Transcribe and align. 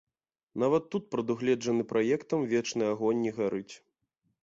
Нават 0.63 0.87
тут 0.95 1.03
прадугледжаны 1.17 1.87
праектам 1.93 2.39
вечны 2.57 2.83
агонь 2.93 3.25
не 3.27 3.39
гарыць. 3.41 3.71